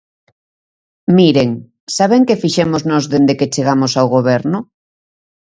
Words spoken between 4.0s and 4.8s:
Goberno?